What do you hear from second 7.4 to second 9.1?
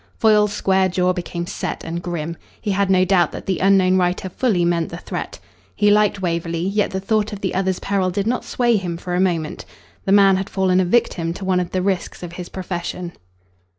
the other's peril did not sway him